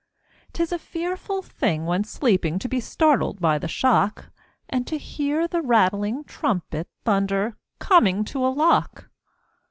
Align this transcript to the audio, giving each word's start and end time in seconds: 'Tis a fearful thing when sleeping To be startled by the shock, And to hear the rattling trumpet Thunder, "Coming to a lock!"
'Tis 0.53 0.71
a 0.71 0.79
fearful 0.79 1.43
thing 1.43 1.85
when 1.85 2.03
sleeping 2.03 2.57
To 2.57 2.67
be 2.67 2.79
startled 2.79 3.39
by 3.39 3.59
the 3.59 3.67
shock, 3.67 4.31
And 4.67 4.87
to 4.87 4.97
hear 4.97 5.47
the 5.47 5.61
rattling 5.61 6.23
trumpet 6.23 6.87
Thunder, 7.05 7.55
"Coming 7.77 8.25
to 8.25 8.43
a 8.43 8.49
lock!" 8.49 9.11